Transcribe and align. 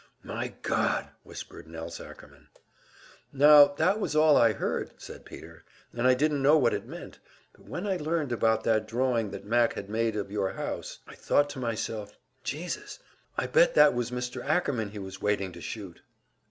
"My 0.23 0.47
God!" 0.63 1.09
whispered 1.21 1.67
Nelse 1.67 1.99
Ackerman. 2.01 2.47
"Now, 3.31 3.65
that 3.75 3.99
was 3.99 4.15
all 4.15 4.35
I 4.35 4.51
heard," 4.53 4.99
said 4.99 5.25
Peter. 5.25 5.63
"And 5.93 6.07
I 6.07 6.15
didn't 6.15 6.41
know 6.41 6.57
what 6.57 6.73
it 6.73 6.87
meant. 6.87 7.19
But 7.53 7.65
when 7.65 7.85
I 7.85 7.97
learned 7.97 8.31
about 8.31 8.63
that 8.63 8.87
drawing 8.87 9.29
that 9.29 9.45
Mac 9.45 9.73
had 9.73 9.91
made 9.91 10.15
of 10.15 10.31
your 10.31 10.53
house, 10.53 10.97
I 11.05 11.13
thought 11.13 11.51
to 11.51 11.59
myself, 11.59 12.17
Jesus, 12.43 12.97
I 13.37 13.45
bet 13.45 13.75
that 13.75 13.93
was 13.93 14.09
Mr. 14.09 14.43
Ackerman 14.43 14.89
he 14.89 14.97
was 14.97 15.21
waiting 15.21 15.51
to 15.51 15.61
shoot!" 15.61 16.01